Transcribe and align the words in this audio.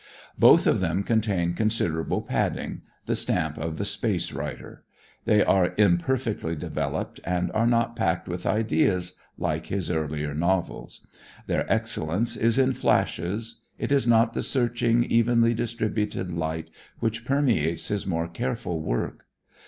Both 0.39 0.65
of 0.65 0.79
them 0.79 1.03
contain 1.03 1.53
considerable 1.53 2.23
padding, 2.23 2.81
the 3.05 3.15
stamp 3.15 3.59
of 3.59 3.77
the 3.77 3.85
space 3.85 4.31
writer. 4.31 4.83
They 5.25 5.45
are 5.45 5.75
imperfectly 5.77 6.55
developed, 6.55 7.19
and 7.23 7.51
are 7.51 7.67
not 7.67 7.95
packed 7.95 8.27
with 8.27 8.47
ideas 8.47 9.15
like 9.37 9.67
his 9.67 9.91
earlier 9.91 10.33
novels. 10.33 11.05
Their 11.45 11.71
excellence 11.71 12.35
is 12.35 12.57
in 12.57 12.73
flashes; 12.73 13.61
it 13.77 13.91
is 13.91 14.07
not 14.07 14.33
the 14.33 14.41
searching, 14.41 15.03
evenly 15.03 15.53
distributed 15.53 16.31
light 16.31 16.71
which 16.99 17.23
permeates 17.23 17.89
his 17.89 18.07
more 18.07 18.27
careful 18.27 18.81
work. 18.81 19.27